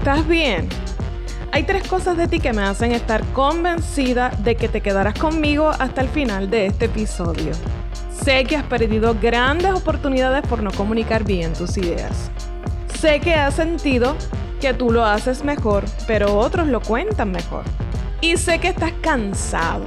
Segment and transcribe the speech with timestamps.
[0.00, 0.66] ¿Estás bien?
[1.52, 5.68] Hay tres cosas de ti que me hacen estar convencida de que te quedarás conmigo
[5.68, 7.52] hasta el final de este episodio.
[8.24, 12.30] Sé que has perdido grandes oportunidades por no comunicar bien tus ideas.
[12.98, 14.16] Sé que has sentido
[14.58, 17.64] que tú lo haces mejor, pero otros lo cuentan mejor.
[18.22, 19.84] Y sé que estás cansado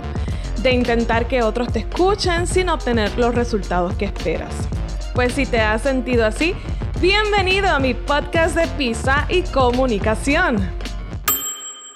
[0.62, 4.54] de intentar que otros te escuchen sin obtener los resultados que esperas.
[5.16, 6.54] Pues si te has sentido así,
[7.04, 10.56] bienvenido a mi podcast de pizza y comunicación.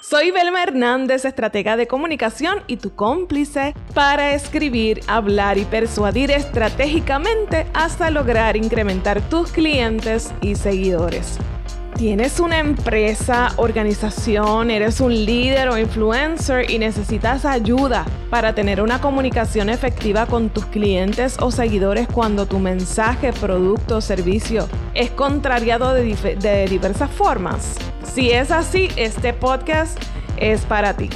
[0.02, 7.66] Soy Belma Hernández, estratega de comunicación y tu cómplice para escribir, hablar y persuadir estratégicamente
[7.72, 11.38] hasta lograr incrementar tus clientes y seguidores.
[11.98, 19.00] ¿Tienes una empresa, organización, eres un líder o influencer y necesitas ayuda para tener una
[19.00, 25.92] comunicación efectiva con tus clientes o seguidores cuando tu mensaje, producto o servicio es contrariado
[25.92, 27.74] de, diversas formas?
[28.04, 30.00] Si es así, este podcast
[30.36, 31.10] es para ti.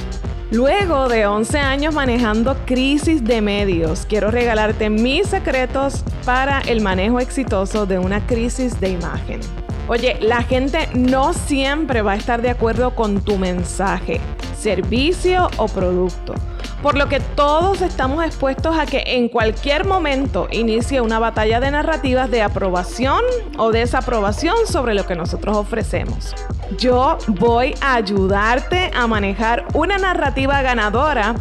[0.51, 7.21] Luego de 11 años manejando crisis de medios, quiero regalarte mis secretos para el manejo
[7.21, 9.39] exitoso de una crisis de imagen.
[9.87, 14.21] Oye, la gente no siempre va a estar de acuerdo con tu mensaje,
[14.57, 16.33] servicio o producto.
[16.81, 21.71] Por lo que todos estamos expuestos a que en cualquier momento inicie una batalla de
[21.71, 23.21] narrativas de aprobación
[23.57, 26.33] o desaprobación sobre lo que nosotros ofrecemos.
[26.77, 31.35] Yo voy a ayudarte a manejar una narrativa ganadora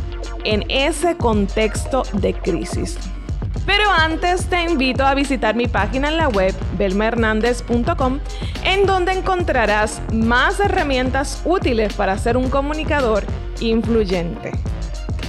[0.44, 2.98] en ese contexto de crisis.
[3.66, 8.18] Pero antes te invito a visitar mi página en la web belmahernandez.com
[8.64, 13.24] en donde encontrarás más herramientas útiles para ser un comunicador
[13.60, 14.52] influyente.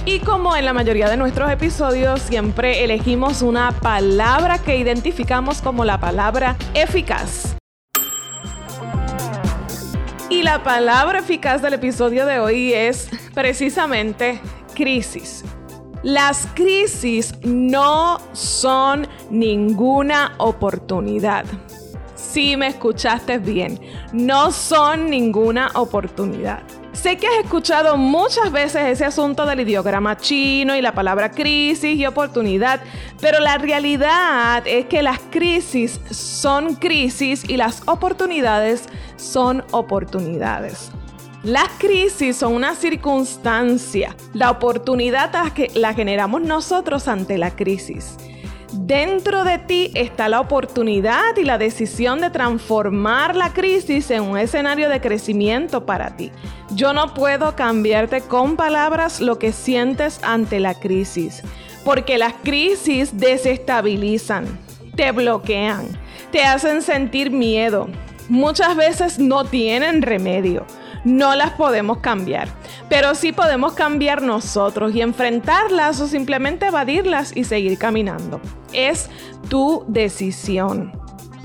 [0.06, 5.84] Y como en la mayoría de nuestros episodios, siempre elegimos una palabra que identificamos como
[5.84, 7.56] la palabra eficaz.
[10.28, 14.40] Y la palabra eficaz del episodio de hoy es precisamente
[14.74, 15.44] crisis.
[16.04, 21.46] Las crisis no son ninguna oportunidad.
[22.14, 23.80] Si me escuchaste bien,
[24.12, 26.62] no son ninguna oportunidad.
[26.92, 31.96] Sé que has escuchado muchas veces ese asunto del ideograma chino y la palabra crisis
[31.96, 32.82] y oportunidad,
[33.22, 40.90] pero la realidad es que las crisis son crisis y las oportunidades son oportunidades.
[41.44, 45.30] Las crisis son una circunstancia, la oportunidad
[45.74, 48.16] la generamos nosotros ante la crisis.
[48.72, 54.38] Dentro de ti está la oportunidad y la decisión de transformar la crisis en un
[54.38, 56.32] escenario de crecimiento para ti.
[56.74, 61.42] Yo no puedo cambiarte con palabras lo que sientes ante la crisis,
[61.84, 64.46] porque las crisis desestabilizan,
[64.96, 65.88] te bloquean,
[66.32, 67.86] te hacen sentir miedo.
[68.30, 70.64] Muchas veces no tienen remedio
[71.04, 72.48] no las podemos cambiar,
[72.88, 78.40] pero sí podemos cambiar nosotros y enfrentarlas o simplemente evadirlas y seguir caminando.
[78.72, 79.10] Es
[79.48, 80.92] tu decisión.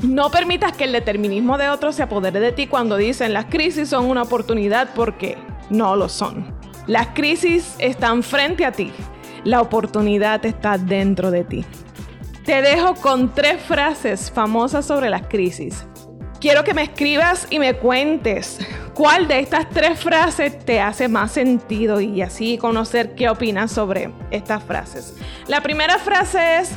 [0.01, 3.89] No permitas que el determinismo de otros se apodere de ti cuando dicen las crisis
[3.89, 5.37] son una oportunidad porque
[5.69, 6.57] no lo son.
[6.87, 8.91] Las crisis están frente a ti,
[9.43, 11.65] la oportunidad está dentro de ti.
[12.45, 15.85] Te dejo con tres frases famosas sobre las crisis.
[16.39, 18.59] Quiero que me escribas y me cuentes
[18.99, 24.11] cuál de estas tres frases te hace más sentido y así conocer qué opinas sobre
[24.29, 25.15] estas frases.
[25.47, 26.71] La primera frase es,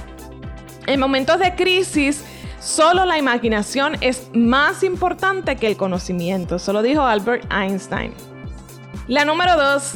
[0.87, 2.23] en momentos de crisis,
[2.61, 6.55] solo la imaginación es más importante que el conocimiento.
[6.55, 8.15] Eso lo dijo Albert Einstein.
[9.09, 9.95] La número dos,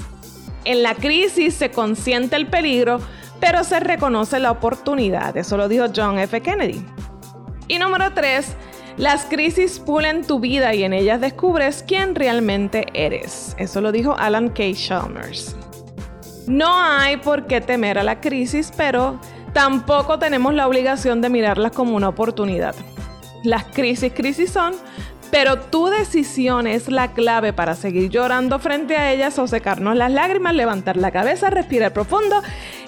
[0.64, 2.98] en la crisis se consiente el peligro,
[3.38, 5.36] pero se reconoce la oportunidad.
[5.36, 6.42] Eso lo dijo John F.
[6.42, 6.84] Kennedy.
[7.68, 8.56] Y número tres,
[8.96, 13.54] las crisis pulen tu vida y en ellas descubres quién realmente eres.
[13.58, 14.72] Eso lo dijo Alan K.
[14.72, 15.54] Chalmers.
[16.46, 19.20] No hay por qué temer a la crisis, pero
[19.52, 22.74] tampoco tenemos la obligación de mirarlas como una oportunidad.
[23.44, 24.74] Las crisis, crisis son,
[25.30, 30.10] pero tu decisión es la clave para seguir llorando frente a ellas o secarnos las
[30.10, 32.42] lágrimas, levantar la cabeza, respirar profundo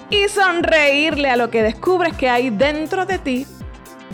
[0.09, 3.45] y sonreírle a lo que descubres que hay dentro de ti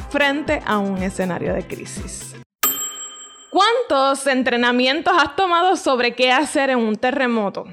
[0.09, 2.35] frente a un escenario de crisis.
[3.49, 7.65] ¿Cuántos entrenamientos has tomado sobre qué hacer en un terremoto?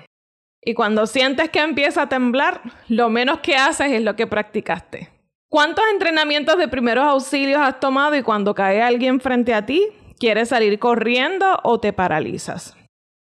[0.65, 5.11] Y cuando sientes que empieza a temblar, lo menos que haces es lo que practicaste.
[5.49, 9.89] ¿Cuántos entrenamientos de primeros auxilios has tomado y cuando cae alguien frente a ti,
[10.19, 12.77] quieres salir corriendo o te paralizas?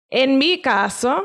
[0.08, 1.24] En mi caso,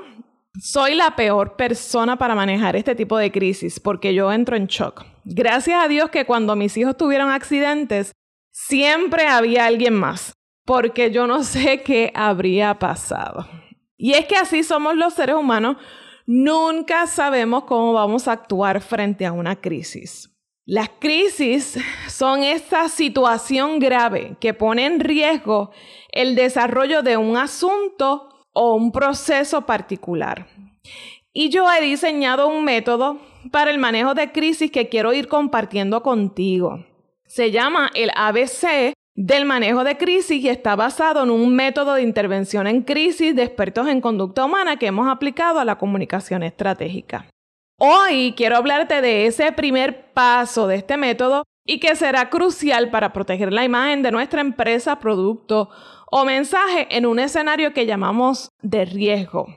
[0.60, 5.06] soy la peor persona para manejar este tipo de crisis porque yo entro en shock.
[5.30, 8.14] Gracias a Dios que cuando mis hijos tuvieron accidentes,
[8.52, 10.34] siempre había alguien más.
[10.66, 13.48] porque yo no sé qué habría pasado.
[13.98, 15.78] Y es que así somos los seres humanos,
[16.26, 20.34] nunca sabemos cómo vamos a actuar frente a una crisis.
[20.66, 21.78] Las crisis
[22.08, 25.72] son esta situación grave que pone en riesgo
[26.12, 30.48] el desarrollo de un asunto o un proceso particular.
[31.34, 36.04] Y yo he diseñado un método para el manejo de crisis que quiero ir compartiendo
[36.04, 36.86] contigo.
[37.26, 42.04] Se llama el ABC del manejo de crisis y está basado en un método de
[42.04, 47.26] intervención en crisis de expertos en conducta humana que hemos aplicado a la comunicación estratégica.
[47.80, 53.12] Hoy quiero hablarte de ese primer paso de este método y que será crucial para
[53.12, 55.70] proteger la imagen de nuestra empresa, producto
[56.10, 59.48] o mensaje en un escenario que llamamos de riesgo.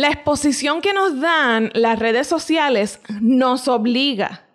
[0.00, 4.48] La exposición que nos dan las redes sociales nos obliga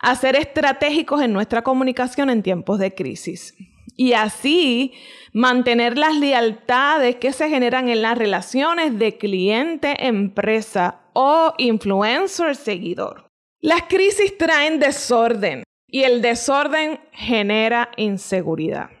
[0.00, 3.54] a ser estratégicos en nuestra comunicación en tiempos de crisis
[3.94, 4.94] y así
[5.34, 13.26] mantener las lealtades que se generan en las relaciones de cliente-empresa o influencer-seguidor.
[13.60, 18.95] Las crisis traen desorden y el desorden genera inseguridad.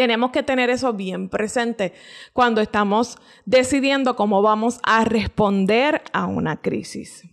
[0.00, 1.92] Tenemos que tener eso bien presente
[2.32, 7.28] cuando estamos decidiendo cómo vamos a responder a una crisis.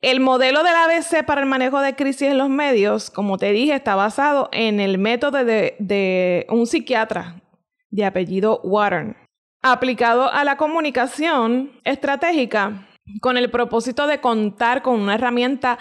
[0.00, 3.74] El modelo del ABC para el manejo de crisis en los medios, como te dije,
[3.74, 7.42] está basado en el método de, un psiquiatra
[7.90, 9.16] de apellido Warren,
[9.60, 12.86] aplicado a la comunicación estratégica
[13.22, 15.80] con el propósito de contar con una herramienta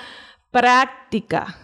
[0.50, 1.59] práctica,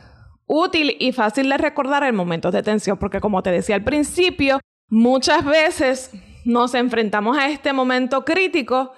[0.49, 4.59] útil y fácil de recordar en momentos de tensión, porque como te decía al principio,
[4.89, 6.11] muchas veces
[6.43, 8.91] nos enfrentamos a este momento crítico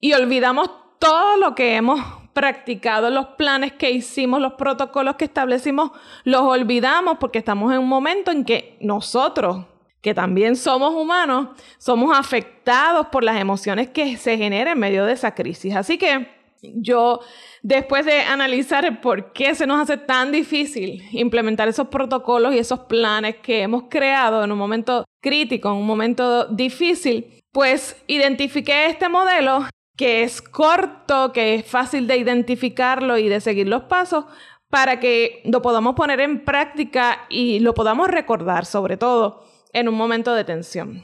[0.00, 0.70] y olvidamos
[1.00, 1.98] todo lo que hemos
[2.34, 5.92] practicado, los planes que hicimos, los protocolos que establecimos,
[6.24, 9.64] los olvidamos porque estamos en un momento en que nosotros,
[10.02, 15.14] que también somos humanos, somos afectados por las emociones que se generan en medio de
[15.14, 15.74] esa crisis.
[15.74, 17.20] Así que yo,
[17.62, 22.80] después de analizar por qué se nos hace tan difícil implementar esos protocolos y esos
[22.80, 29.08] planes que hemos creado en un momento crítico, en un momento difícil, pues identifiqué este
[29.08, 29.66] modelo
[29.96, 34.26] que es corto, que es fácil de identificarlo y de seguir los pasos
[34.70, 39.94] para que lo podamos poner en práctica y lo podamos recordar, sobre todo en un
[39.94, 41.02] momento de tensión.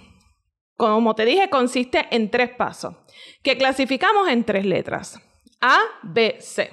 [0.77, 2.95] Como te dije, consiste en tres pasos,
[3.43, 5.21] que clasificamos en tres letras.
[5.67, 6.71] A, B, C.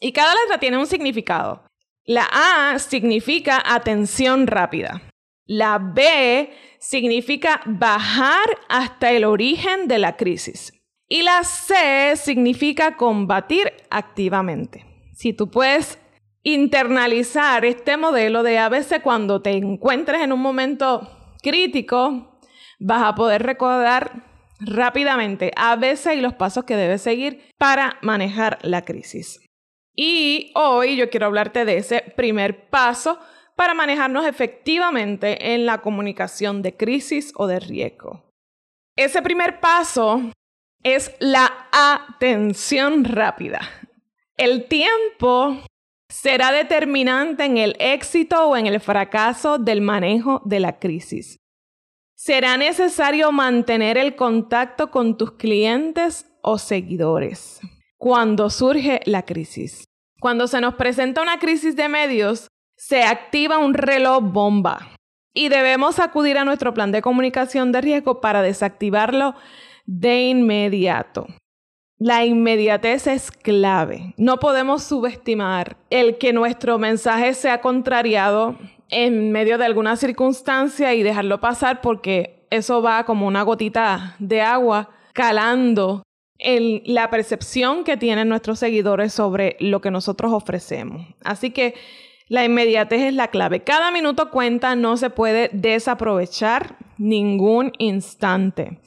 [0.00, 1.64] Y cada letra tiene un significado.
[2.04, 5.02] La A significa atención rápida.
[5.46, 10.72] La B significa bajar hasta el origen de la crisis.
[11.06, 14.84] Y la C significa combatir activamente.
[15.14, 16.00] Si tú puedes
[16.42, 21.08] internalizar este modelo de ABC cuando te encuentres en un momento
[21.40, 22.40] crítico,
[22.80, 24.31] vas a poder recordar
[24.64, 29.40] rápidamente ABC y los pasos que debes seguir para manejar la crisis.
[29.94, 33.18] Y hoy yo quiero hablarte de ese primer paso
[33.56, 38.24] para manejarnos efectivamente en la comunicación de crisis o de riesgo.
[38.96, 40.32] Ese primer paso
[40.82, 43.60] es la atención rápida.
[44.36, 45.62] El tiempo
[46.08, 51.38] será determinante en el éxito o en el fracaso del manejo de la crisis.
[52.24, 57.58] Será necesario mantener el contacto con tus clientes o seguidores
[57.98, 59.82] cuando surge la crisis.
[60.20, 64.90] Cuando se nos presenta una crisis de medios, se activa un reloj bomba
[65.34, 69.34] y debemos acudir a nuestro plan de comunicación de riesgo para desactivarlo
[69.84, 71.26] de inmediato.
[71.98, 74.14] La inmediatez es clave.
[74.16, 78.56] No podemos subestimar el que nuestro mensaje sea contrariado
[78.92, 84.42] en medio de alguna circunstancia y dejarlo pasar porque eso va como una gotita de
[84.42, 86.02] agua calando
[86.38, 91.06] en la percepción que tienen nuestros seguidores sobre lo que nosotros ofrecemos.
[91.24, 91.74] Así que
[92.28, 93.62] la inmediatez es la clave.
[93.62, 98.80] Cada minuto cuenta, no se puede desaprovechar ningún instante.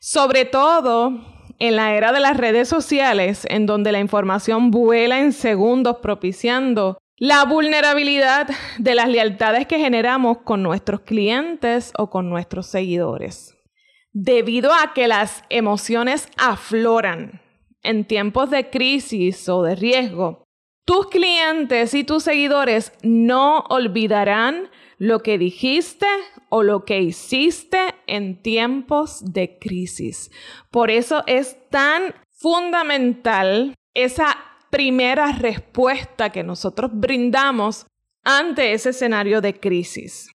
[0.00, 1.20] Sobre todo
[1.58, 6.98] en la era de las redes sociales, en donde la información vuela en segundos, propiciando
[7.16, 13.56] la vulnerabilidad de las lealtades que generamos con nuestros clientes o con nuestros seguidores.
[14.12, 17.40] Debido a que las emociones afloran
[17.82, 20.44] en tiempos de crisis o de riesgo,
[20.84, 26.06] tus clientes y tus seguidores no olvidarán lo que dijiste
[26.48, 30.30] o lo que hiciste en tiempos de crisis.
[30.70, 34.36] Por eso es tan fundamental esa
[34.72, 37.86] primera respuesta que nosotros brindamos
[38.24, 40.30] ante ese escenario de crisis.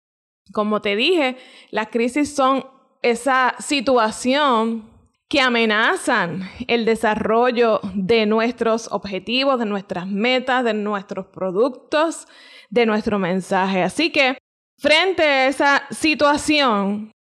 [0.54, 1.36] Como te dije,
[1.70, 2.64] las crisis son
[3.02, 4.90] esa situación
[5.28, 12.26] que amenazan el desarrollo de nuestros objetivos, de nuestras metas, de nuestros productos,
[12.70, 13.82] de nuestro mensaje.
[13.82, 14.38] Así que
[14.78, 17.12] frente a esa situación,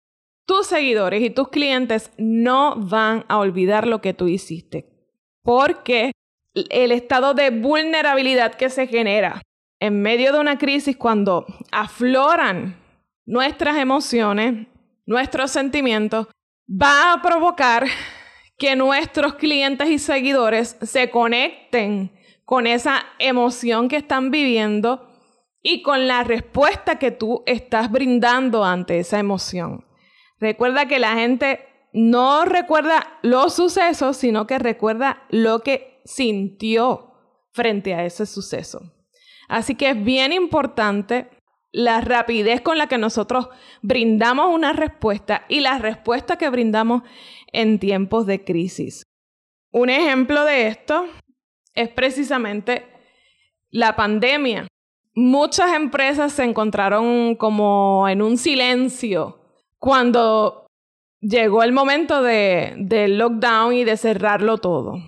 [0.46, 4.88] tus seguidores y tus clientes no van a olvidar lo que tú hiciste,
[5.42, 6.12] porque
[6.54, 9.42] el estado de vulnerabilidad que se genera
[9.78, 12.76] en medio de una crisis cuando afloran
[13.24, 14.66] nuestras emociones,
[15.06, 16.26] nuestros sentimientos,
[16.70, 17.86] va a provocar
[18.58, 22.12] que nuestros clientes y seguidores se conecten
[22.44, 25.08] con esa emoción que están viviendo
[25.62, 29.84] y con la respuesta que tú estás brindando ante esa emoción.
[30.38, 37.12] Recuerda que la gente no recuerda los sucesos, sino que recuerda lo que sintió
[37.52, 38.80] frente a ese suceso.
[39.48, 41.28] Así que es bien importante
[41.72, 43.48] la rapidez con la que nosotros
[43.82, 47.02] brindamos una respuesta y la respuesta que brindamos
[47.52, 49.04] en tiempos de crisis.
[49.72, 51.06] Un ejemplo de esto
[51.74, 52.86] es precisamente
[53.70, 54.66] la pandemia.
[55.14, 59.40] Muchas empresas se encontraron como en un silencio
[59.78, 60.66] cuando
[61.20, 65.04] llegó el momento de, del lockdown y de cerrarlo todo.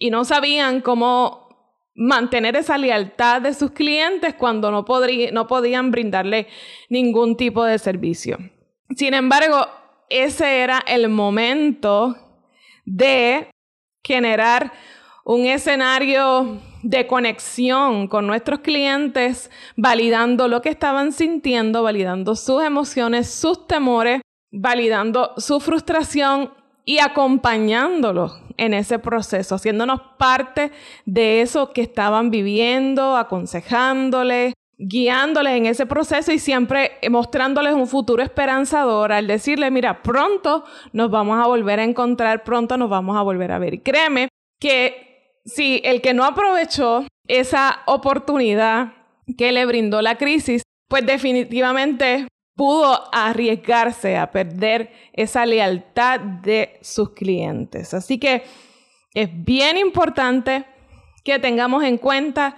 [0.00, 1.50] Y no sabían cómo
[1.94, 6.48] mantener esa lealtad de sus clientes cuando no, podían brindarle
[6.88, 8.38] ningún tipo de servicio.
[8.96, 9.66] Sin embargo,
[10.08, 12.16] ese era el momento
[12.86, 13.50] de
[14.02, 14.72] generar
[15.26, 23.30] un escenario de conexión con nuestros clientes, validando lo que estaban sintiendo, validando sus emociones,
[23.30, 26.52] sus temores, validando su frustración
[26.90, 30.72] y acompañándolos en ese proceso, haciéndonos parte
[31.06, 38.24] de eso que estaban viviendo, aconsejándoles, guiándoles en ese proceso y siempre mostrándoles un futuro
[38.24, 43.22] esperanzador al decirle, mira, pronto nos vamos a volver a encontrar, pronto nos vamos a
[43.22, 43.74] volver a ver.
[43.74, 44.26] Y créeme
[44.58, 48.94] que si el que no aprovechó esa oportunidad
[49.38, 52.26] que le brindó la crisis, pues definitivamente
[52.60, 57.94] pudo arriesgarse a perder esa lealtad de sus clientes.
[57.94, 58.42] Así que
[59.14, 60.66] es bien importante
[61.24, 62.56] que tengamos en cuenta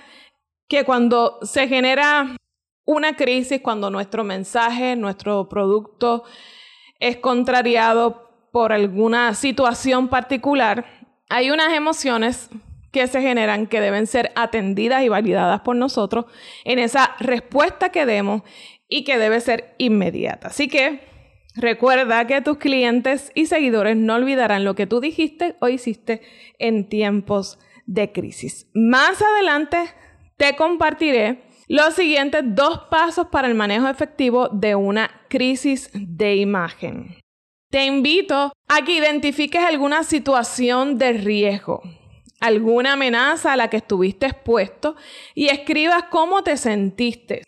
[0.69, 2.37] que cuando se genera
[2.85, 6.25] una crisis, cuando nuestro mensaje, nuestro producto
[6.99, 10.85] es contrariado por alguna situación particular,
[11.29, 12.51] hay unas emociones
[12.91, 16.25] que se generan que deben ser atendidas y validadas por nosotros
[16.65, 18.43] en esa respuesta que demos
[18.93, 20.49] y que debe ser inmediata.
[20.49, 21.01] Así que
[21.57, 26.21] recuerda que tus clientes y seguidores no olvidarán lo que tú dijiste o hiciste
[26.59, 28.69] en tiempos de crisis.
[28.75, 29.79] Más adelante
[30.37, 37.17] te compartiré los siguientes dos pasos para el manejo efectivo de una crisis de imagen.
[37.71, 41.81] Te invito a que identifiques alguna situación de riesgo,
[42.41, 44.97] alguna amenaza a la que estuviste expuesto
[45.35, 47.43] y escribas cómo te sentiste.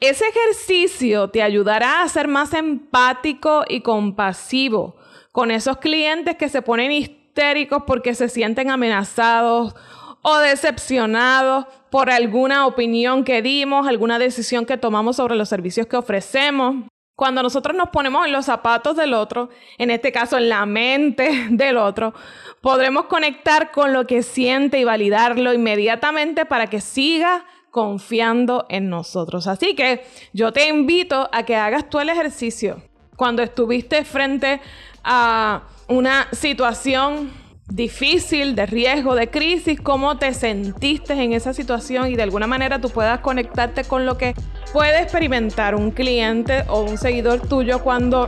[0.00, 4.96] Ese ejercicio te ayudará a ser más empático y compasivo
[5.30, 9.74] con esos clientes que se ponen histéricos porque se sienten amenazados
[10.22, 15.98] o decepcionados por alguna opinión que dimos, alguna decisión que tomamos sobre los servicios que
[15.98, 16.76] ofrecemos.
[17.14, 21.46] Cuando nosotros nos ponemos en los zapatos del otro, en este caso en la mente
[21.50, 22.14] del otro,
[22.62, 29.46] podremos conectar con lo que siente y validarlo inmediatamente para que siga confiando en nosotros.
[29.46, 32.82] Así que yo te invito a que hagas tú el ejercicio.
[33.16, 34.60] Cuando estuviste frente
[35.04, 37.30] a una situación
[37.68, 42.80] difícil, de riesgo, de crisis, cómo te sentiste en esa situación y de alguna manera
[42.80, 44.34] tú puedas conectarte con lo que
[44.72, 48.26] puede experimentar un cliente o un seguidor tuyo cuando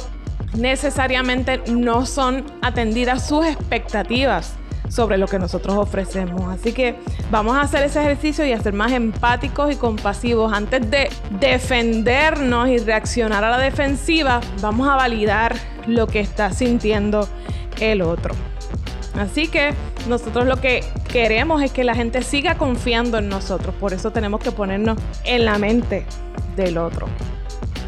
[0.54, 4.56] necesariamente no son atendidas sus expectativas
[4.92, 6.42] sobre lo que nosotros ofrecemos.
[6.52, 6.96] Así que
[7.30, 10.52] vamos a hacer ese ejercicio y a ser más empáticos y compasivos.
[10.52, 11.08] Antes de
[11.40, 15.56] defendernos y reaccionar a la defensiva, vamos a validar
[15.86, 17.26] lo que está sintiendo
[17.80, 18.34] el otro.
[19.18, 19.72] Así que
[20.08, 23.74] nosotros lo que queremos es que la gente siga confiando en nosotros.
[23.76, 26.04] Por eso tenemos que ponernos en la mente
[26.54, 27.06] del otro.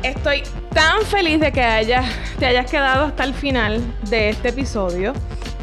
[0.02, 0.42] Estoy
[0.75, 1.61] tan feliz de que
[2.38, 3.80] te hayas quedado hasta el final
[4.11, 5.12] de este episodio.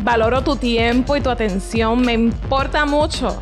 [0.03, 2.01] Valoro tu tiempo y tu atención.
[2.01, 3.38] Me importa mucho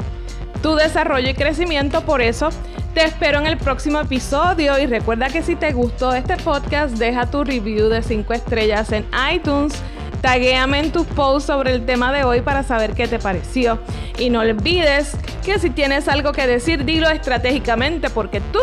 [0.62, 2.02] tu desarrollo y crecimiento.
[2.02, 2.50] Por eso
[2.94, 4.78] te espero en el próximo episodio.
[4.78, 9.06] Y recuerda que si te gustó este podcast, deja tu review de 5 estrellas en
[9.34, 9.74] iTunes.
[10.22, 13.80] Taguéame en tus posts sobre el tema de hoy para saber qué te pareció.
[14.18, 18.60] Y no olvides que si tienes algo que decir, dilo estratégicamente porque tú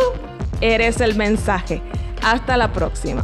[0.61, 1.81] eres el mensaje.
[2.21, 3.23] Hasta la próxima.